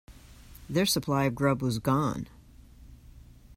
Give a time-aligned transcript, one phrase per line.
[0.67, 2.25] Their supply of grub was gone.